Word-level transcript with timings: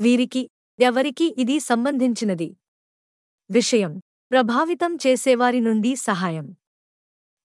వీరికి 0.00 0.50
ఎవరికి 0.80 1.34
ఇది 1.38 1.60
సంబంధించినది. 1.60 2.56
విషయం 3.50 4.02
ప్రభావితం 4.30 4.98
చేసేవారి 5.06 5.60
నుండి 5.60 5.96
సహాయం. 5.96 6.56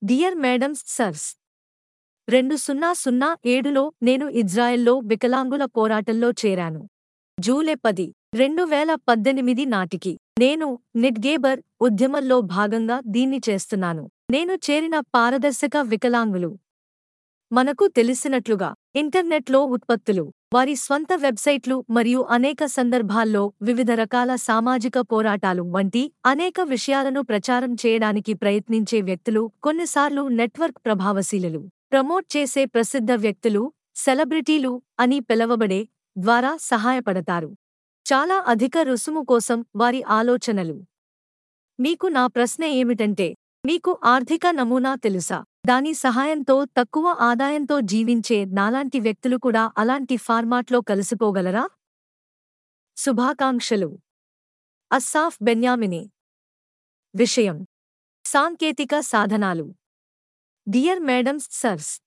Dear 0.04 0.36
madams 0.36 0.84
sirs. 0.88 1.36
రెండు 2.30 2.56
సున్నా 2.56 2.94
సున్నా 2.94 3.38
ఏడులో 3.46 3.92
నేను 4.04 4.26
ఇజ్రాయెల్లో 4.30 5.00
వికలాంగుల 5.00 5.66
పోరాటంలో 5.66 6.32
చేరాను. 6.32 6.88
జూలై 7.40 7.76
పది 7.76 8.14
రెండు 8.36 8.64
వేల 8.64 8.96
పద్దెనిమిది 8.96 9.66
నాటికి 9.66 10.20
నేను 10.40 10.80
నిడ్గేబర్ 10.96 11.60
ఉద్యమంలో 11.82 12.42
భాగంగా 12.42 13.02
దీన్ని 13.08 13.42
చేస్తున్నాను. 13.50 14.10
నేను 14.32 14.54
చేరిన 14.54 15.00
పారదర్శక 15.00 15.78
వికలాంగులు. 15.78 16.58
మనకు 17.52 17.88
తెలిసినట్లుగా 17.88 18.76
ఇంటర్నెట్లో 18.96 19.66
ఉత్పత్తులు. 19.66 20.34
వారి 20.54 20.74
స్వంత 20.76 21.08
వెబ్సైట్లు 21.14 21.76
మరియు 21.90 22.22
అనేక 22.30 22.66
సందర్భాల్లో 22.66 23.42
వివిధ 23.62 23.92
రకాల 23.92 24.32
సామాజిక 24.36 25.00
పోరాటాలు 25.12 25.64
వంటి 25.76 26.02
అనేక 26.26 26.62
విషయాలను 26.62 27.22
ప్రచారం 27.22 27.74
చేయడానికి 27.74 28.34
ప్రయత్నించే 28.34 29.00
వ్యక్తులు 29.02 29.52
కొన్నిసార్లు 29.64 30.24
నెట్వర్క్ 30.40 30.80
ప్రభావశీలలు. 30.86 31.62
ప్రమోట్ 31.92 32.38
చేసే 32.38 32.66
ప్రసిద్ధ 32.66 33.12
వ్యక్తులు 33.12 33.62
సెలబ్రిటీలు 33.96 34.74
అని 35.00 35.20
పిలవబడే 35.20 35.80
ద్వారా 36.18 36.52
సహాయపడతారు. 36.62 37.50
చాలా 38.06 38.40
అధిక 38.48 38.78
రుసుము 38.84 39.22
కోసం 39.22 39.66
వారి 39.76 40.04
ఆలోచనలు. 40.10 40.78
మీకు 41.80 42.08
నా 42.08 42.26
ప్రశ్న 42.28 42.64
ఏమిటంటే 42.82 43.30
మీకు 43.66 44.00
ఆర్థిక 44.06 44.48
నమూనా 44.52 44.96
తెలుసా? 44.96 45.40
దాని 45.66 45.94
సహాయంతో 45.94 46.66
తక్కువ 46.78 47.08
ఆదాయంతో 47.20 47.80
జీవించే 47.82 48.46
నాలాంటి 48.46 49.00
వ్యక్తులు 49.00 49.38
కూడా 49.38 49.72
అలాంటి 49.78 50.18
ఫార్మాట్లో 50.18 50.82
కలిసిపోగలరా? 50.82 51.64
శుభాకాంక్షలు. 52.98 53.90
అస్సాఫ్ 54.92 55.38
బెన్యామిని. 55.42 56.12
విషయం. 57.16 57.66
సాంకేతిక 58.26 59.00
సాధనాలు. 59.00 59.74
Dear 60.68 61.00
madams 61.00 61.48
sirs. 61.52 62.02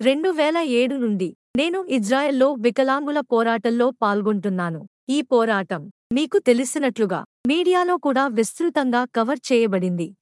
రెండు 0.00 0.28
వేల 0.28 0.58
ఏడు 0.58 0.94
నుండి 0.94 1.36
నేను 1.56 1.84
ఇజ్రాయెల్లో 1.84 2.52
వికలాంగుల 2.52 3.20
పోరాటంలో 3.20 3.90
పాల్గొంటున్నాను. 3.90 4.88
ఈ 5.08 5.22
పోరాటం 5.22 5.90
మీకు 6.12 6.38
తెలిసినట్లుగా 6.38 7.24
మీడియాలో 7.46 7.96
కూడా 7.96 8.26
విస్తృతంగా 8.26 9.04
కవర్ 9.04 9.38
చేయబడింది. 9.52 10.16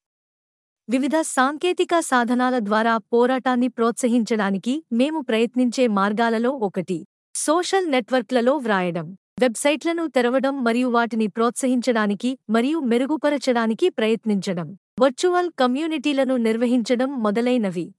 వివిధ 0.89 1.15
సాంకేతిక 1.21 1.99
సాధనాల 1.99 2.59
ద్వారా 2.59 2.97
పోరాటాన్ని 2.97 3.67
ప్రోత్సహించడానికి 3.67 4.83
మేము 4.91 5.21
ప్రయత్నించే 5.21 5.87
మార్గాలలో 5.87 6.49
ఒకటి. 6.49 7.05
సోషల్ 7.35 7.91
నెట్వర్క్లలో 7.91 8.53
వ్రాయడం. 8.57 9.17
వెబ్సైట్లను 9.39 10.07
తెరవడం 10.07 10.63
మరియు 10.63 10.87
వాటిని 10.87 11.27
ప్రోత్సహించడానికి 11.27 12.37
మరియు 12.49 12.79
మెరుగుపరచడానికి 12.79 13.89
ప్రయత్నించడం. 13.89 14.77
వర్చువల్ 14.99 15.49
కమ్యూనిటీలను 15.59 16.37
నిర్వహించడం 16.37 17.23
మొదలైనవి. 17.23 17.93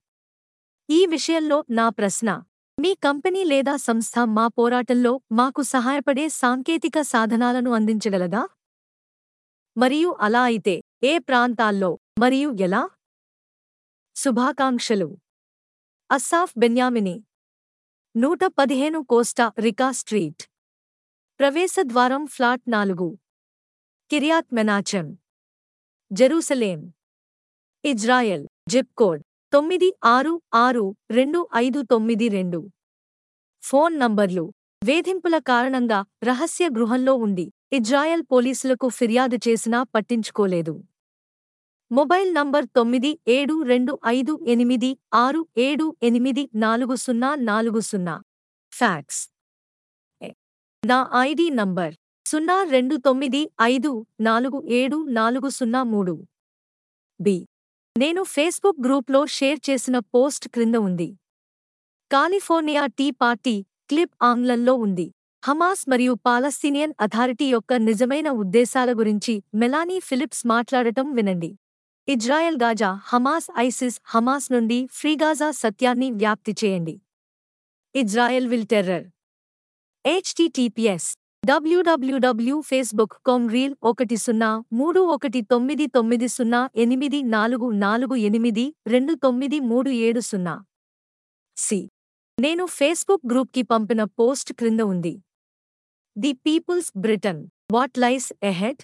ఈ 0.89 1.05
విషయంలో 1.05 1.63
నా 1.69 1.89
ప్రశ్న. 1.89 2.41
మీ 2.79 2.93
కంపెనీ 3.03 3.43
లేదా 3.43 3.75
సంస్థ 3.75 4.19
మా 4.19 4.47
పోరాటంలో 4.47 5.19
మాకు 5.31 5.61
సహాయపడే 5.61 6.29
సాంకేతిక 6.29 7.01
సాధనాలను 7.01 7.71
అందించగలదా? 7.71 8.43
మరియు 9.77 10.15
అలా 10.21 10.41
అయితే 10.41 10.81
ఏ 11.03 11.17
ప్రాంతాల్లో? 11.17 11.97
మరియు 12.19 12.55
ఎలా? 12.59 12.89
శుభాకాంక్షలు. 14.15 15.17
Assaf 16.11 16.53
Benyamini. 16.57 17.23
నూట 18.17 18.39
పదిహేను 18.45 19.03
కోస్టా 19.03 19.51
రికా 19.59 19.91
స్ట్రీట్. 19.91 20.49
ప్రవేశద్వారం 21.39 22.25
ఫ్లాట్ 22.25 22.61
నాలుగు. 22.67 23.17
Kiryat 24.11 24.53
Menachem 24.53 25.17
Jerusalem. 26.13 26.93
Israel. 27.85 28.47
Zip 28.69 28.89
code. 28.97 29.23
తొమ్మిది 29.53 29.93
ఆరు 30.03 30.41
ఆరు 30.53 30.95
రెండు 31.11 31.47
ఐదు 31.55 31.81
తొమ్మిది 31.81 32.27
రెండు. 32.27 32.69
ఫోన్ 33.63 33.99
నంబర్లు. 33.99 34.53
వేధింపుల 34.85 35.37
కారణంగా 35.37 36.05
రహస్య 36.23 36.69
గృహంలో 36.69 37.15
ఉంది. 37.15 37.53
ఇజ్రాయెల్ 37.73 38.23
పోలీసులకు 38.31 38.89
ఫిర్యాదు 38.89 39.35
చేసినా 39.35 39.83
పట్టించుకోలేదు. 39.83 40.83
మొబైల్ 41.91 42.33
నంబర్ 42.33 42.65
తొమ్మిది 42.75 43.19
ఏడు 43.27 43.61
రెండు 43.61 43.99
ఐదు 44.07 44.33
ఎనిమిది 44.47 44.89
ఆరు 45.13 45.47
ఏడు 45.57 45.85
ఎనిమిది 46.03 46.49
నాలుగు 46.55 46.95
సున్నా 46.95 47.35
నాలుగు 47.35 47.79
సున్నా. 47.79 48.15
ఫ్యాక్స్. 48.73 49.21
నా 50.83 50.99
ఐడి 51.15 51.49
నంబర్ 51.49 51.93
సున్నా 52.25 52.57
రెండు 52.63 52.95
తొమ్మిది 52.95 53.41
ఐదు 53.61 54.05
నాలుగు 54.21 54.59
ఏడు 54.71 54.97
నాలుగు 55.09 55.49
సున్నా 55.49 55.83
మూడు. 55.83 56.13
బి. 57.19 57.37
నేను 57.95 58.23
ఫేస్బుక్ 58.23 58.81
గ్రూప్లో 58.85 59.25
షేర్ 59.37 59.59
చేసిన 59.69 59.99
పోస్ట్ 59.99 60.47
క్రింద 60.49 60.75
ఉంది. 60.75 61.09
కాలిఫోర్నియా 62.11 62.85
టీ 62.99 63.11
పార్టీ 63.11 63.55
క్లిప్ 63.89 64.13
ఆంగ్లంలో 64.21 64.75
ఉంది. 64.75 65.07
హమాస్ 65.43 65.89
మరియు 65.89 66.13
పాలస్తీనియన్ 66.25 66.93
అథారిటీ 66.99 67.47
యొక్క 67.49 67.73
నిజమైన 67.73 68.29
ఉద్దేశాల 68.43 68.93
గురించి 68.93 69.35
మెలానీ 69.55 69.99
ఫిలిప్స్ 69.99 70.47
మాట్లాడటం 70.47 71.07
వినండి. 71.13 71.51
Israel 72.09 72.55
Gaza 72.63 72.87
Hamas 73.03 73.47
ISIS 73.57 73.97
Hamas 74.05 74.51
నుండి 74.51 74.77
ఫ్రీగాజా 74.91 75.51
సత్యాన్ని 75.51 76.11
వ్యాప్తి 76.11 76.55
చేయండి. 76.61 77.01
Israel 77.95 78.47
will 78.47 78.65
terror. 78.67 79.05
HTTPS 80.05 81.09
WWW 81.45 82.61
Facebook 82.61 83.13
com 83.25 83.45
reel 83.49 83.75
ఒకటి 83.83 84.15
సున్నా 84.15 84.63
మూడు 84.73 84.99
ఒకటి 85.15 85.41
తొమ్మిది 85.41 85.87
తొమ్మిది 85.87 86.27
సున్నా 86.27 86.69
ఎనిమిది 86.75 87.19
నాలుగు 87.35 87.69
నాలుగు 87.85 88.15
ఎనిమిది 88.15 88.65
రెండు 88.87 89.13
తొమ్మిది 89.13 89.59
మూడు 89.59 89.89
ఏడు 89.89 90.19
సున్నా. 90.19 90.55
సి 91.57 91.79
నేను 92.39 92.65
ఫేస్బుక్ 92.65 93.27
గ్రూప్కి 93.31 93.61
పంపిన 93.61 94.03
పోస్ట్ 94.03 94.53
క్రింద 94.53 94.79
ఉంది. 94.79 95.13
The 96.17 96.33
people's 96.33 96.91
Britain 96.97 97.47
what 97.71 97.97
lies 97.97 98.33
ahead 98.43 98.83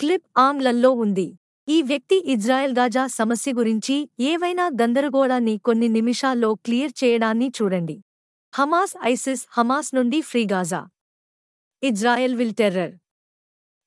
clip 0.00 0.26
ఆమ్లల్లో 0.38 0.90
ఉంది. 0.90 1.28
ఈ 1.70 1.82
వ్యక్తి 1.82 2.32
ఇజ్రాయెల్ 2.32 2.72
గాజా 2.72 3.06
సమస్య 3.06 3.52
గురించి 3.52 4.10
ఏవైనా 4.20 4.66
గందరగోళాన్ని 4.66 5.58
కొన్ని 5.58 5.88
నిమిషాల్లో 5.88 6.54
క్లియర్ 6.54 6.92
చేయడాన్ని 7.04 7.52
చూడండి. 7.62 8.02
హమాస్ 8.54 8.94
ఐసిస్ 9.02 9.46
హమాస్ 9.50 9.94
నుండి 9.94 10.20
free 10.20 10.46
Gaza. 10.52 10.88
Israel 11.82 12.34
will 12.34 12.54
terror. 12.54 12.94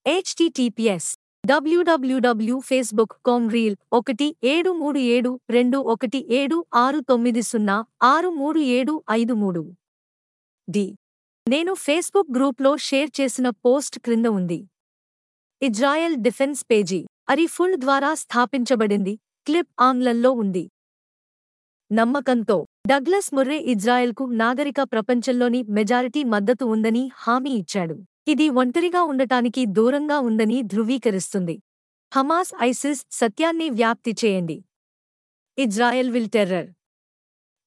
HTTPS. 0.08 1.18
WWW 1.46 2.60
Facebook 2.60 3.12
com 3.26 3.52
reel 3.52 3.76
ఒకటి 3.94 4.36
ఏడు 4.44 4.72
మూడు 4.72 5.00
ఏడు 5.00 5.40
రెండు 5.50 5.78
ఒకటి 5.78 6.34
ఏడు 6.34 6.66
ఆరు 6.74 7.00
తొమ్మిది 7.00 7.42
సున్నా 7.42 7.86
ఆరు 8.04 8.30
మూడు 8.30 8.60
ఏడు 8.60 9.04
ఐదు 9.12 9.34
మూడు. 9.34 9.74
డి. 10.70 10.96
నేను 11.50 11.74
ఫేస్బుక్ 11.74 12.32
గ్రూప్లో 12.32 12.78
షేర్ 12.78 13.22
చేసిన 13.22 13.50
పోస్ట్ 13.50 14.00
క్రింద 14.00 14.26
ఉంది. 14.26 14.70
Israel 15.62 16.16
defence 16.16 16.66
page. 16.72 17.06
అరిఫుల్ 17.32 17.76
ద్వారా 17.78 18.14
స్థాపించబడింది. 18.14 19.20
క్లిప్ 19.46 19.70
ఆంగ్లంలో 19.80 20.32
ఉంది. 20.32 20.64
నమ్మకంతో 21.92 22.68
డగ్లస్ 22.88 23.34
ముర్రే 23.34 23.58
ఇజ్రాయెల్కు 23.58 24.24
నాగరిక 24.24 24.82
ప్రపంచంలోని 24.82 25.64
మెజారిటీ 25.70 26.24
మద్దతు 26.24 26.66
ఉందని 26.66 27.12
హామీ 27.16 27.50
ఇచ్చాడు. 27.52 27.96
ఇది 28.28 28.50
ఒంటరిగా 28.50 29.04
ఉండటానికి 29.04 29.66
దూరంగా 29.66 30.20
ఉందని 30.20 30.62
ధృవీకరిస్తుంది. 30.62 31.56
హమాస్ 32.12 32.54
ఐసిస్ 32.62 33.06
సత్యాన్ని 33.12 33.70
వ్యాప్తి 33.70 34.16
చేయండి. 34.26 34.58
Israel 35.58 36.12
will 36.12 36.30
terror. 36.30 36.70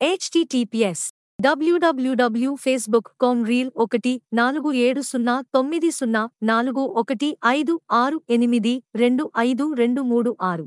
HTTPS 0.01 1.07
WWW 1.39 2.51
Facebook 2.55 3.09
com 3.23 3.41
reel 3.49 3.71
ఒకటి 3.85 4.13
నాలుగు 4.39 4.71
ఏడు 4.85 5.01
సున్నా 5.01 5.35
తొమ్మిది 5.55 5.91
సున్నా 5.91 6.23
నాలుగు 6.51 6.83
ఒకటి 7.01 7.29
ఐదు 7.51 7.75
ఆరు 7.93 8.19
ఎనిమిది 8.37 8.75
రెండు 9.03 9.25
ఐదు 9.39 9.65
రెండు 9.81 10.03
మూడు 10.11 10.31
ఆరు. 10.51 10.67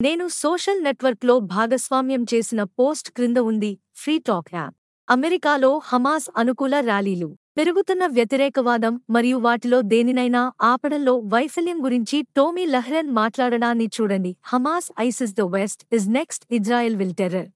నేను 0.00 0.24
సోషల్ 0.42 0.80
నెట్వర్క్లో 0.86 1.34
భాగస్వామ్యం 1.54 2.22
చేసిన 2.32 2.62
పోస్ట్ 2.80 3.10
క్రింద 3.16 3.38
ఉంది 3.50 3.72
ఫ్రీ 4.02 4.16
టాక్ 4.28 4.50
యాప్. 4.54 4.74
అమెరికాలో 5.08 5.70
హమాస్ 5.90 6.28
అనుకూల 6.42 6.74
ర్యాలీలు. 6.90 7.30
పెరుగుతున్న 7.58 8.06
వ్యతిరేకవాదం 8.16 8.96
మరియు 9.16 9.38
వాటిలో 9.46 9.80
దేనినైనా 9.92 10.42
ఆపడంలో 10.72 11.14
వైఫల్యం 11.34 11.80
గురించి 11.86 12.20
టోమీ 12.38 12.66
లహ్రెన్ 12.74 13.10
మాట్లాడడాన్ని 13.20 13.88
చూడండి 13.96 14.34
Hamas 14.52 14.90
ISIS 15.06 15.34
the 15.40 15.48
West 15.56 15.82
is 15.98 16.08
next 16.18 16.46
Israel 16.58 16.98
will 17.02 17.16
terror. 17.22 17.50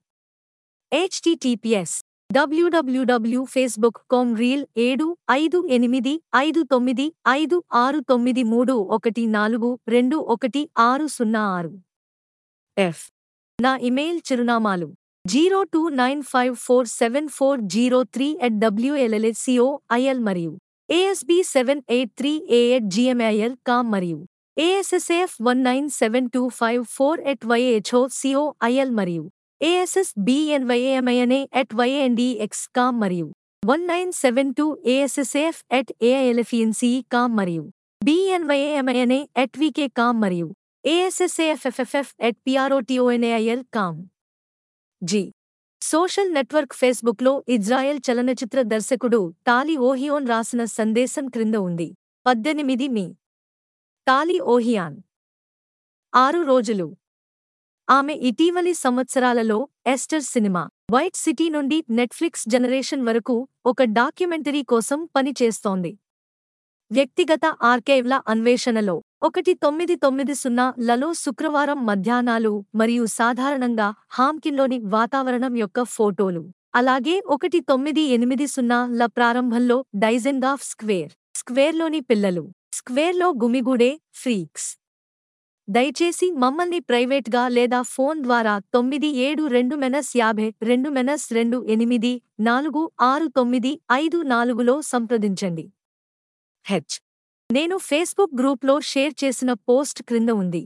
HTTPS 0.95 1.93
WWW 2.29 3.41
Facebook 3.45 3.97
com 4.09 4.29
reel 4.37 4.63
ఏడు 4.77 5.05
ఐదు 5.31 5.59
ఎనిమిది 5.67 6.13
ఐదు 6.35 6.61
తొమ్మిది 6.63 7.05
ఐదు 7.31 7.57
ఆరు 7.75 7.99
తొమ్మిది 8.01 8.43
మూడు 8.43 8.75
ఒకటి 8.89 9.23
నాలుగు 9.27 9.69
రెండు 9.87 10.17
ఒకటి 10.25 10.61
ఆరు 10.85 11.07
సున్నా 11.07 11.41
ఆరు 11.57 11.71
ఎఫ్ 12.77 13.03
నా 13.59 13.73
email 13.81 14.21
చిరునామాలు 14.21 14.87
zero 15.25 15.59
two 15.73 15.81
nine 15.95 16.23
five 16.23 16.55
four 16.65 16.89
seven 16.93 17.29
four 17.29 17.61
zero 17.75 17.99
three 18.03 18.29
at 18.41 18.59
WLLSCO 18.59 19.67
IL 19.93 20.19
మరియు 20.19 20.53
ASB 20.89 21.39
seven 21.53 21.83
eight 21.89 22.15
three 22.17 22.33
A at 22.59 22.89
GMIL 22.89 23.57
com 23.65 23.89
మరియు 23.91 24.19
ASSF 24.57 25.37
one 25.41 25.63
nine 25.63 25.89
seven 25.89 26.29
two 26.29 26.43
five 26.59 26.83
four 26.97 27.21
at 27.27 27.45
YHO 27.45 28.01
CO 28.19 28.45
IL 28.63 28.91
మరియు 28.91 29.25
ASS 29.67 30.11
BNYAMINA 30.27 31.39
at 31.59 31.73
YNDX 31.79 32.63
com 32.77 32.97
మరియు 33.03 33.27
one 33.63 33.83
nine 33.91 34.11
seven 34.21 34.51
two 34.53 34.65
ASSF 34.85 35.59
at 35.71 35.91
AILFENC 36.01 36.89
com 37.13 37.33
మరియు 37.37 37.63
BNYAMINA 38.01 39.19
at 39.43 39.57
VK 39.59 39.87
com 39.99 40.21
మరియు 40.21 40.47
ASSAFFF 40.85 42.11
at 42.19 42.37
PROTONAIL 42.47 43.63
com 43.77 44.01
G 45.01 45.23
social 45.81 46.33
network 46.33 46.73
ఫేస్బుక్లో 46.73 47.33
Israel 47.47 48.01
చలనచిత్ర 48.07 48.61
దర్శకుడు 48.73 49.21
Tally 49.47 49.77
ఓహియోన్ 49.89 50.27
రాసిన 50.27 50.65
సందేశం 50.77 51.25
క్రింద 51.27 51.55
ఉంది. 51.55 51.87
పద్దెనిమిది 52.25 52.87
మీ. 52.87 53.07
టాలీ 54.07 54.37
ఓహియాన్. 54.39 54.95
ఆరు 56.13 56.41
రోజులు. 56.41 56.87
ఆమె 57.87 58.13
ఇటీవలి 58.13 58.73
సంవత్సరాలలో 58.73 59.57
ఎస్టర్ 59.87 60.23
సినిమా 60.23 60.61
వైట్ 60.91 61.15
సిటీ 61.15 61.49
నుండి 61.49 61.77
నెట్ఫ్లిక్స్ 61.89 62.45
జనరేషన్ 62.49 63.03
వరకు 63.07 63.35
ఒక 63.65 63.83
డాక్యుమెంటరీ 63.83 64.61
కోసం 64.63 64.99
పనిచేస్తోంది. 65.15 65.91
వ్యక్తిగత 66.91 67.45
ఆర్కైవ్ల 67.61 68.21
అన్వేషణలో 68.27 68.95
ఒకటి 69.21 69.53
తొమ్మిది 69.53 69.95
తొమ్మిది 69.95 70.33
సున్నా 70.33 70.73
లలో 70.79 71.13
శుక్రవారం 71.13 71.85
మధ్యాహ్నాలు 71.85 72.53
మరియు 72.75 73.05
సాధారణంగా 73.05 73.87
హామ్కిన్లోని 74.09 74.79
వాతావరణం 74.79 75.55
యొక్క 75.57 75.83
ఫోటోలు. 75.83 76.43
అలాగే 76.75 77.21
ఒకటి 77.27 77.59
తొమ్మిది 77.59 78.01
ఎనిమిది 78.01 78.47
సున్నా 78.47 78.79
ల 78.93 79.05
ప్రారంభంలో 79.17 79.77
డైజెన్గాఫ్ 79.95 80.63
స్క్వేర్ 80.63 81.13
స్క్వేర్లోని 81.35 82.01
పిల్లలు. 82.01 82.45
స్క్వేర్లో 82.73 83.29
గుమిగూడే 83.43 83.91
ఫ్రీక్స్. 84.13 84.67
దయచేసి 85.67 86.31
మమ్మల్ని 86.31 86.79
ప్రైవేట్గా 86.79 87.47
లేదా 87.47 87.81
ఫోన్ 87.81 88.23
ద్వారా 88.23 88.59
తొమ్మిది 88.73 89.07
ఏడు 89.07 89.47
రెండు 89.47 89.75
మెనస్ 89.75 90.17
యాభై 90.17 90.53
రెండు 90.63 90.89
మెనస్ 90.89 91.33
రెండు 91.33 91.63
ఎనిమిది 91.65 92.21
నాలుగు 92.39 92.91
ఆరు 93.01 93.27
తొమ్మిది 93.27 93.81
ఐదు 93.91 94.21
నాలుగులో 94.21 94.81
సంప్రదించండి. 94.81 95.65
హెచ్. 96.65 96.95
నేను 97.49 97.77
ఫేస్బుక్ 97.77 98.35
గ్రూప్లో 98.35 98.79
షేర్ 98.79 99.13
చేసిన 99.23 99.53
పోస్ట్ 99.53 100.03
క్రింద 100.03 100.29
ఉంది. 100.29 100.63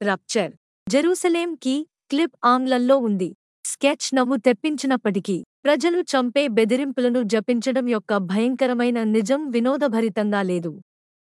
రప్చర్. 0.00 0.52
జెరూసలేం 0.86 1.54
కి 1.54 1.86
క్లిప్ 2.10 2.36
ఆంగ్లంలో 2.44 2.98
ఉంది. 2.98 3.36
స్కెచ్ 3.64 4.14
నవ్వు 4.14 4.36
తెప్పించినప్పటికీ 4.36 5.44
ప్రజలు 5.64 6.00
చంపే 6.02 6.48
బెదిరింపులను 6.48 7.22
జపించడం 7.22 7.88
యొక్క 7.88 8.16
భయంకరమైన 8.16 9.02
నిజం 9.02 9.50
వినోదభరితంగా 9.50 10.42
లేదు. 10.42 10.72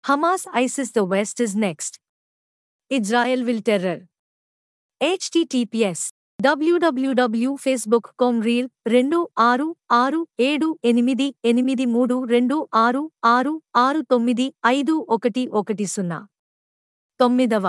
Hamas 0.03 0.47
ISIS 0.55 0.93
the 0.93 0.99
West 0.99 1.41
is 1.41 1.57
next. 1.57 1.95
Israel 2.93 3.43
will 3.43 3.61
terror 3.61 4.01
HTTPS 5.01 6.03
WWW 6.39 7.51
Facebook 7.55 8.09
com 8.19 8.39
reel 8.43 8.67
రెండు 8.87 9.19
ఆరు 9.39 9.67
ఆరు 9.91 10.19
ఏడు 10.39 10.67
ఎనిమిది 10.85 11.27
ఎనిమిది 11.45 11.85
మూడు 11.85 12.15
రెండు 12.23 12.57
ఆరు 12.75 13.03
ఆరు 13.25 13.53
ఆరు 13.75 14.01
తొమ్మిది 14.11 14.47
ఐదు 14.65 14.95
ఒకటి 15.09 15.43
ఒకటి 15.47 15.85
సున్నా. 15.85 16.19
తొమ్మిదవ. 17.19 17.65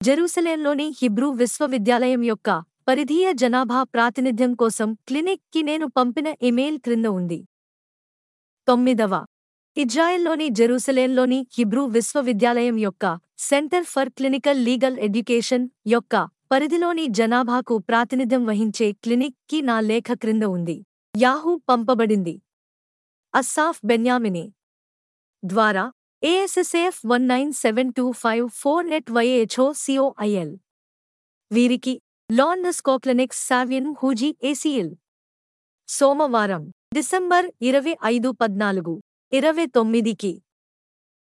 జెరూసలేంలోని 0.00 0.88
హిబ్రూ 1.02 1.30
విశ్వవిద్యాలయం 1.30 2.24
యొక్క 2.24 2.48
పరిధీయ 2.88 3.32
జనాభా 3.32 3.82
ప్రాతినిధ్యం 3.94 4.54
కోసం 4.54 4.88
క్లినిక్కి 5.08 5.62
నేను 5.62 5.86
పంపిన 5.96 6.28
ఇమెయిల్ 6.42 6.78
క్రింద 6.78 7.06
ఉంది. 7.18 7.40
తొమ్మిదవ. 8.68 9.14
ఇజ్రాయెల్లోని 9.76 10.46
జెరూసలేంలోని 10.58 11.38
హిబ్రూ 11.56 11.82
విశ్వవిద్యాలయం 11.94 12.76
యొక్క 12.84 13.04
centre 13.46 13.86
for 13.90 14.10
clinical 14.18 14.60
legal 14.68 14.98
education 15.06 15.64
యొక్క 15.86 16.14
పరిధిలోని 16.52 17.04
జనాభాకు 17.18 17.74
ప్రాతినిధ్యం 17.88 18.42
వహించే 18.46 18.92
క్లినిక్కి 19.04 19.58
నా 19.60 19.76
లేఖ 19.80 20.08
క్రింద 20.22 20.44
ఉంది. 20.56 20.76
యాహూ 21.14 21.52
పంపబడింది. 21.68 22.34
Assaf 23.34 23.80
Benyamini. 23.90 24.44
ద్వారా 25.42 25.84
ASSAF 26.22 27.00
one 27.12 27.26
nine 27.32 27.52
seven 27.62 27.90
two 27.98 28.06
five 28.22 28.46
four 28.60 28.86
net 28.92 29.10
Y A H O 29.16 29.66
C O I L 29.82 30.54
వీరికి 31.50 31.94
లాన్ 32.30 32.72
స్కోక్లనిక్స్ 32.78 33.42
సావ్యన్ 33.48 33.90
హూజీ 34.02 34.30
ఏసీఎల్ 34.52 34.94
సోమవారం 35.88 36.64
డిసెంబర్ 36.96 37.48
ఇరవై 37.68 37.94
ఐదు 38.14 38.30
పద్నాలుగు. 38.42 38.94
ఇరవై 39.36 39.64
తొమ్మిదికి. 39.66 40.30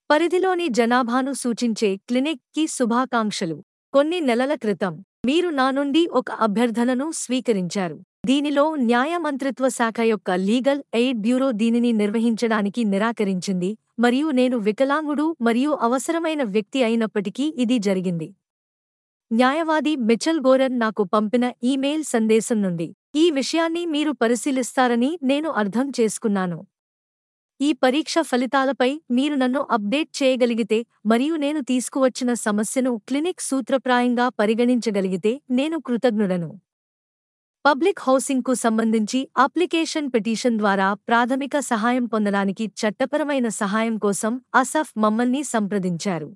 పరిధిలోని 0.10 0.65
జనాభాను 0.77 1.31
సూచించే 1.33 1.89
క్లినిక్కి 2.10 2.63
శుభాకాంక్షలు. 2.68 3.56
కొన్ని 3.94 4.19
నెలల 4.19 4.54
క్రితం 4.54 4.94
మీరు 5.25 5.50
నా 5.50 5.68
నుండి 5.71 6.01
ఒక 6.19 6.31
అభ్యర్థనను 6.45 7.06
స్వీకరించారు. 7.21 7.98
దీనిలో 8.25 8.65
న్యాయ 8.89 9.13
మంత్రిత్వ 9.18 9.68
శాఖ 9.69 10.00
యొక్క 10.01 10.31
లీగల్ 10.48 10.81
ఎయిడ్ 10.94 11.21
బ్యూరో 11.21 11.48
దీనిని 11.62 11.92
నిర్వహించడానికి 11.92 12.83
నిరాకరించింది 12.83 13.69
మరియు 14.00 14.27
నేను 14.31 14.57
వికలాంగుడు 14.57 15.25
మరియు 15.42 15.71
అవసరమైన 15.88 16.44
వ్యక్తి 16.56 16.81
అయినప్పటికీ 16.83 17.48
ఇది 17.66 17.80
జరిగింది. 17.80 18.30
న్యాయవాది 19.31 19.95
మిచల్ 20.09 20.44
గోరన్ 20.48 20.77
నాకు 20.80 21.04
పంపిన 21.16 21.45
ఈమెయిల్ 21.63 22.04
సందేశం 22.04 22.62
నుండి. 22.62 22.89
ఈ 23.16 23.25
విషయాన్ని 23.31 23.86
మీరు 23.86 24.13
పరిశీలిస్తారని 24.21 25.12
నేను 25.24 25.50
అర్థం 25.63 25.88
చేసుకున్నాను. 26.00 26.59
ఈ 27.65 27.74
పరీక్ష 27.74 28.15
ఫలితాలపై 28.19 28.89
మీరు 29.12 29.36
నన్ను 29.36 29.62
అప్డేట్ 29.71 30.24
చేయగలిగితే 30.24 30.80
మరియు 31.06 31.36
నేను 31.36 31.60
తీసుకువచ్చిన 31.62 32.31
సమస్యను 32.33 32.92
క్లినిక్ 33.07 33.42
సూత్రప్రాయంగా 33.42 34.25
పరిగణించగలిగితే 34.39 35.31
నేను 35.51 35.77
కృతజ్ఞుడను. 35.80 36.50
పబ్లిక్ 37.65 38.00
హౌసింగ్కు 38.00 38.54
సంబంధించి 38.54 39.19
అప్లికేషన్ 39.38 40.10
పిటిషన్ 40.15 40.57
ద్వారా 40.57 40.88
ప్రాథమిక 41.07 41.60
సహాయం 41.60 42.06
పొందడానికి 42.06 42.65
చట్టపరమైన 42.81 43.48
సహాయం 43.62 43.98
కోసం 43.98 44.33
అసఫ్ 44.56 44.94
మమ్మల్ని 44.98 45.44
సంప్రదించారు. 45.44 46.30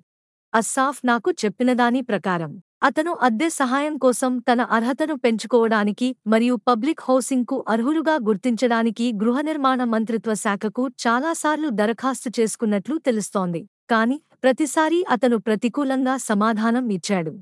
అస్సాఫ్ 0.52 1.00
నాకు 1.04 1.30
చెప్పినదాని 1.44 2.02
ప్రకారం 2.02 2.52
అతను 2.82 3.12
అద్దె 3.20 3.48
సహాయం 3.52 3.94
కోసం 3.96 4.32
తన 4.48 4.60
అర్హతను 4.70 5.14
పెంచుకోవడానికి 5.16 6.08
మరియు 6.26 6.54
పబ్లిక్ 6.68 7.00
హౌసింగ్కు 7.00 7.56
అర్హులుగా 7.68 8.14
గుర్తించడానికి 8.28 9.06
గృహనిర్మాణ 9.22 9.80
మంత్రిత్వ 9.84 10.34
శాఖకు 10.34 10.82
చాలాసార్లు 11.04 11.68
దరఖాస్తు 11.70 12.30
చేసుకున్నట్లు 12.38 12.96
తెలుస్తోంది. 12.98 13.62
కాని 13.90 14.16
ప్రతిసారీ 14.42 15.00
అతను 15.10 15.38
ప్రతికూలంగా 15.38 16.14
సమాధానం 16.22 16.86
ఇచ్చాడు. 16.90 17.32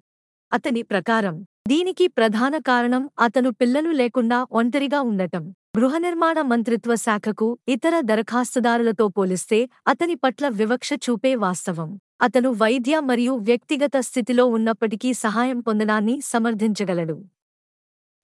అతని 0.52 0.82
ప్రకారం 0.84 1.36
దీనికి 1.68 2.06
ప్రధాన 2.18 2.54
కారణం 2.66 3.04
అతను 3.18 3.50
పిల్లలు 3.52 3.92
లేకుండా 3.92 4.38
ఒంటరిగా 4.52 5.00
ఉండటం. 5.02 5.44
గృహనిర్మాణ 5.76 6.38
మంత్రిత్వ 6.42 6.92
శాఖకు 6.94 7.46
ఇతర 7.68 7.94
దరఖాస్తుదారులతో 8.00 9.08
పోలిస్తే 9.08 9.58
అతని 9.86 10.14
పట్ల 10.14 10.48
వివక్ష 10.48 10.90
చూపే 11.04 11.32
వాస్తవం. 11.34 11.88
అతను 12.20 12.50
వైద్య 12.52 13.00
మరియు 13.00 13.32
వ్యక్తిగత 13.48 13.96
స్థితిలో 14.08 14.44
ఉన్నప్పటికీ 14.46 15.10
సహాయం 15.14 15.58
పొందడాన్ని 15.60 16.14
సమర్థించగలడు. 16.22 17.16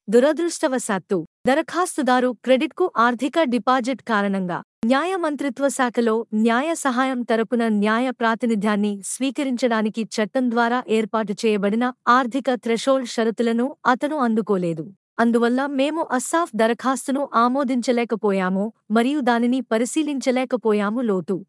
దురదృష్టవశాత్తు 0.08 1.18
దరఖాస్తుదారు 1.46 2.30
క్రెడిట్కు 2.44 2.86
ఆర్థిక 2.98 3.42
డిపాజిట్ 3.54 4.02
కారణంగా 4.02 4.58
న్యాయ 4.86 5.12
మంత్రిత్వ 5.16 5.68
శాఖలో 5.68 6.16
న్యాయ 6.46 6.70
సహాయం 6.74 7.20
తరపున 7.22 7.62
న్యాయ 7.82 8.08
ప్రాతినిధ్యాన్ని 8.20 8.94
స్వీకరించడానికి 9.04 10.04
చట్టం 10.16 10.46
ద్వారా 10.50 10.80
ఏర్పాటు 10.88 11.34
చేయబడిన 11.44 11.84
ఆర్థిక 12.08 12.54
థ్రెషోల్డ్ 12.64 13.08
షరతులను 13.08 13.68
అతను 13.86 14.18
అందుకోలేదు. 14.18 14.86
అందువల్ల 15.18 15.66
మేము 15.66 16.08
అస్సాఫ్ 16.12 16.50
దరఖాస్తును 16.56 17.28
ఆమోదించలేకపోయాము 17.34 18.72
మరియు 18.90 19.20
దానిని 19.20 19.60
పరిశీలించలేకపోయాము 19.60 21.00
లోతు. 21.00 21.44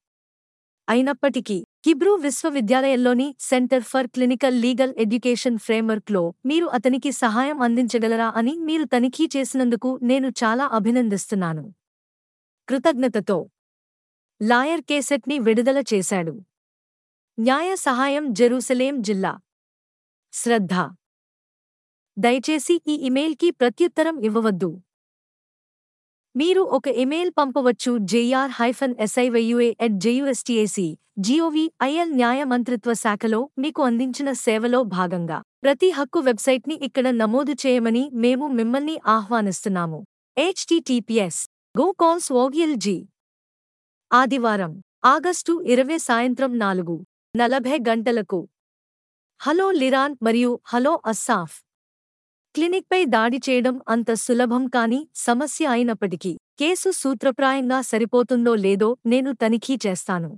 అయినప్పటికీ 0.89 1.65
Hebrew 1.83 2.15
విశ్వవిద్యాలయంలోని 2.15 3.35
centre 3.39 3.83
for 3.83 4.07
clinical 4.07 4.61
legal 4.61 4.93
education 4.97 5.57
ఫ్రేమ్వర్క్లో 5.57 6.33
మీరు 6.45 6.65
అతనికి 6.65 7.11
సహాయం 7.11 7.61
అందించగలరా 7.61 8.33
అని 8.35 8.59
మీరు 8.59 8.83
తనిఖీ 8.83 9.29
చేసినందుకు 9.37 9.99
నేను 10.03 10.27
చాలా 10.27 10.69
అభినందిస్తున్నాను. 10.73 11.73
కృతజ్ఞతతో. 12.67 13.49
లాయర్ 14.41 14.81
కేసెట్ని 14.81 15.39
విడుదల 15.39 15.83
చేశాడు. 15.93 16.33
న్యాయ 17.39 17.75
సహాయం 17.75 18.33
జెరూసలేం 18.33 19.01
జిల్లా. 19.01 19.33
శ్రద్ధ. 20.33 20.73
దయచేసి 22.17 22.81
ఈ 22.87 22.95
ఇమెయిల్కి 23.07 23.47
ప్రత్యుత్తరం 23.51 24.15
ఇవ్వవద్దు. 24.27 24.69
మీరు 26.35 26.61
ఒక 26.77 26.87
ఇమెయిల్ 27.03 27.31
పంపవచ్చు 27.37 27.91
JR 28.11 28.51
hyphen 28.59 28.93
SIYUA 29.05 29.73
at 29.81 29.97
JUSTAC 30.05 30.85
GOV 31.19 31.65
IL 31.83 32.13
న్యాయ 32.13 32.43
మంత్రిత్వ 32.43 32.93
శాఖలో 32.93 33.49
మీకు 33.57 33.81
అందించిన 33.83 34.29
సేవలో 34.45 34.79
భాగంగా. 34.83 35.39
ప్రతి 35.63 35.89
హక్కు 35.89 36.19
వెబ్సైట్ని 36.19 36.75
ఇక్కడ 36.87 37.07
నమోదు 37.21 37.55
చేయమని 37.65 38.09
మేము 38.13 38.47
మిమ్మల్ని 38.47 38.95
ఆహ్వానిస్తున్నాము. 39.07 39.99
హెచ్టిటిపిఎస్ 40.37 41.41
గో 41.79 41.91
కాల్స్ 41.91 42.31
ఓగిల్ 42.43 42.77
జీ 42.77 42.97
ఆదివారం 44.11 44.73
ఆగస్టు 45.05 45.53
ఇరవై 45.73 45.97
సాయంత్రం 45.97 46.59
నాలుగు 46.59 46.97
నలభై 47.35 47.77
గంటలకు. 47.89 48.47
హలో 49.41 49.71
లిరాన్ 49.71 50.15
మరియు 50.23 50.59
హలో 50.73 51.01
అస్సాఫ్. 51.05 51.55
క్లినిక్పై 52.55 53.05
దాడి 53.05 53.37
చేయడం 53.37 53.81
అంత 53.87 54.13
సులభం 54.13 54.67
కాని 54.67 55.07
సమస్య 55.15 55.65
అయినప్పటికీ 55.65 56.31
కేసు 56.59 56.89
సూత్రప్రాయంగా 56.91 57.81
సరిపోతుందో 57.81 58.55
లేదో 58.55 58.97
నేను 59.05 59.31
తనిఖీ 59.31 59.75
చేస్తాను. 59.87 60.29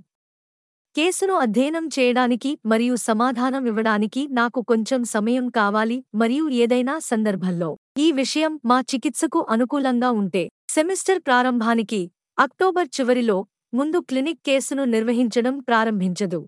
కేసును 0.96 1.34
అధ్యయనం 1.34 1.86
చేయడానికి 1.98 2.58
మరియు 2.66 2.94
సమాధానం 2.94 3.66
ఇవ్వడానికి 3.66 4.28
నాకు 4.32 4.60
కొంచెం 4.60 5.04
సమయం 5.04 5.48
కావాలి 5.48 6.04
మరియు 6.14 6.48
ఏదైనా 6.48 6.98
సందర్భంలో 6.98 7.70
ఈ 7.98 8.12
విషయం 8.12 8.60
మా 8.64 8.80
చికిత్సకు 8.80 9.46
అనుకూలంగా 9.50 10.10
ఉంటే 10.10 10.48
సెమిస్టర్ 10.70 11.18
ప్రారంభానికి 11.18 12.10
అక్టోబర్ 12.38 12.88
చివరిలో 13.00 13.46
ముందు 13.74 13.98
క్లినిక్ 13.98 14.44
కేసును 14.46 14.84
నిర్వహించడం 14.84 15.58
ప్రారంభించదు. 15.58 16.40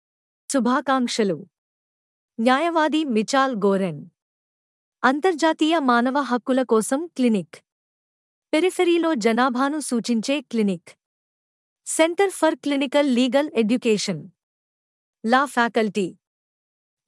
శుభాకాంక్షలు. 0.50 1.38
న్యాయవాది 2.38 3.04
మిచాల్ 3.04 3.56
గోరెన్. 3.66 4.00
అంతర్జాతీయ 5.04 5.78
మానవ 5.78 6.20
హక్కుల 6.20 6.62
కోసం 6.62 7.06
క్లినిక్. 7.06 7.56
పెరిఫెరీలో 8.52 9.14
జనాభాను 9.14 9.80
సూచించే 9.80 10.40
clinic. 10.40 10.88
Centre 11.86 12.30
for 12.30 12.54
clinical 12.54 13.14
legal 13.14 13.50
education. 13.54 14.28
Law 15.26 15.44
faculty. 15.44 16.16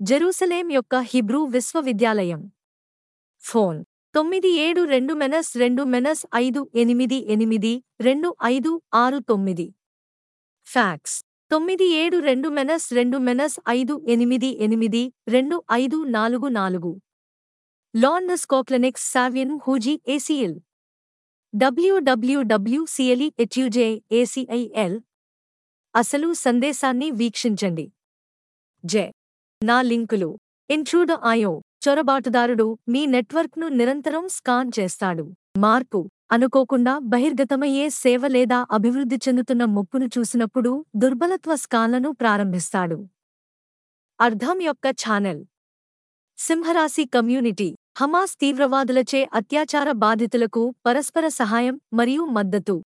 Jerusalem 0.02 0.70
యొక్క 0.70 0.94
హిబ్రూ 0.94 1.44
విశ్వవిద్యాలయం. 1.44 2.52
ఫోన్. 3.40 3.84
తొమ్మిది 4.14 4.48
ఏడు 4.48 4.84
రెండు 4.84 5.14
మెనస్ 5.14 5.56
రెండు 5.56 5.82
మెనస్ 5.82 6.26
ఐదు 6.34 6.70
ఎనిమిది 6.74 7.32
ఎనిమిది 7.32 7.84
రెండు 8.00 8.36
ఐదు 8.44 8.82
ఆరు 8.94 9.18
తొమ్మిది. 9.18 9.74
ఫ్యాక్స్. 10.64 11.24
తొమ్మిది 11.50 11.84
ఏడు 11.84 12.18
రెండు 12.18 12.48
మెనస్ 12.48 12.92
రెండు 12.92 13.18
మెనస్ 13.18 13.60
ఐదు 13.68 14.06
ఎనిమిది 14.08 14.62
ఎనిమిది 14.62 15.12
రెండు 15.28 15.62
ఐదు 15.72 16.04
నాలుగు 16.04 16.48
నాలుగు. 16.48 17.00
లాన్నస్ 17.94 18.46
కోక్లనిక్స్ 18.46 19.12
సావ్యన్ 19.12 19.58
HUJI 19.66 20.00
ACL. 20.08 20.54
W W W C L E 21.54 23.32
at UJ 23.38 24.02
A C I L. 24.12 25.00
అసలు 25.94 26.32
సందేశాన్ని 26.32 27.10
వీక్షించండి. 27.10 27.92
జె. 28.84 29.10
నా 29.64 29.82
లింకులు. 29.82 30.30
ఇంట్రూడ్ 30.70 31.10
ఆయో 31.24 31.62
చొరబాటుదారుడు 31.88 32.78
మీ 32.88 33.06
నెట్వర్క్ను 33.06 33.68
నిరంతరం 33.68 34.28
స్కాన్ 34.28 34.70
చేస్తాడు. 34.80 35.24
మార్పు. 35.58 36.10
అనుకోకుండా 36.32 36.98
బహిర్గతమయ్యే 36.98 37.88
సేవ 37.90 38.26
లేదా 38.26 38.66
అభివృద్ధి 38.70 39.16
చెందుతున్న 39.16 39.64
ముప్పును 39.64 40.08
చూసినప్పుడు 40.18 40.84
దుర్బలత్వ 40.96 41.54
స్కాన్లను 41.56 42.12
ప్రారంభిస్తాడు. 42.12 42.98
అర్థం 44.20 44.60
యొక్క 44.60 44.86
ఛానల్. 45.02 45.42
సింహరాశి 46.40 47.04
కమ్యూనిటీ. 47.04 47.76
హమాస్ 47.98 48.36
తీవ్రవాదులచే 48.40 49.28
అత్యాచార 49.34 49.92
బాధితులకు 49.92 50.74
పరస్పర 50.86 51.28
సహాయం 51.28 51.80
మరియు 51.92 52.22
మద్దతు. 52.36 52.76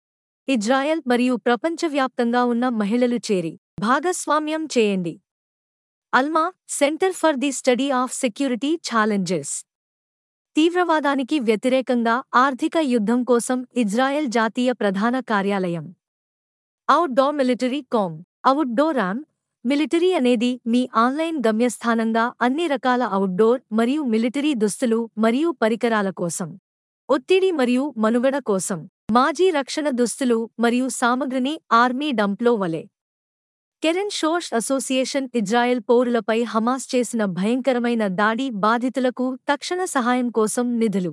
ఇజ్రాయెల్ 0.49 1.03
మరియు 1.07 1.35
ప్రపంచవ్యాప్తంగా 1.35 2.45
ఉన్న 2.45 2.69
మహిళలు 2.69 3.19
చేరి 3.29 3.53
భాగస్వామ్యం 3.81 4.69
చేయండి. 4.79 5.15
Alma 6.15 6.53
centre 6.69 7.13
for 7.13 7.37
the 7.37 7.53
study 7.53 7.91
of 7.91 8.15
security 8.15 8.81
challenges. 8.89 9.55
తీవ్రవాదానికి 10.57 11.39
వ్యతిరేకంగా 11.41 12.23
ఆర్థిక 12.35 12.77
యుద్ధం 12.77 13.25
కోసం 13.25 13.67
ఇజ్రాయెల్ 13.77 14.27
జాతీయ 14.27 14.73
ప్రధాన 14.73 15.21
కార్యాలయం. 15.21 15.87
Outdoor 16.89 17.37
military 17.37 17.83
com. 17.93 18.23
అవుట్డోరామ్ 18.47 19.23
మిలిటరీ 19.65 20.13
అనేది 20.13 20.61
మీ 20.67 20.89
ఆన్లైన్ 20.95 21.37
గమ్యస్థానంగా 21.47 22.33
అన్ని 22.41 22.67
రకాల 22.67 23.03
అవుట్డోర్ 23.03 23.61
మరియు 23.73 24.03
మిలిటరీ 24.03 24.55
దుస్తులు 24.55 24.99
మరియు 25.19 25.51
పరికరాల 25.63 26.11
కోసం 26.11 26.49
ఒత్తిడి 27.09 27.51
మరియు 27.51 27.95
మనుగడ 27.97 28.39
కోసం 28.39 28.89
మాజీ 29.13 29.51
రక్షణ 29.51 29.89
దుస్తులు 29.91 30.51
మరియు 30.59 30.89
సామగ్రిని 30.89 31.55
ఆర్మీ 31.73 32.13
డంప్లో 32.13 32.55
వలె. 32.55 32.83
కెరెన్ 33.83 34.11
షోష్ 34.11 34.55
అసోసియేషన్ 34.55 35.29
ఇజ్రాయెల్ 35.35 35.81
పౌరులపై 35.89 36.43
హమాస్ 36.43 36.97
చేసిన 36.97 37.25
భయంకరమైన 37.25 38.07
దాడి 38.07 38.51
బాధితులకు 38.51 39.39
తక్షణ 39.49 39.85
సహాయం 39.85 40.29
కోసం 40.31 40.79
నిధులు. 40.79 41.13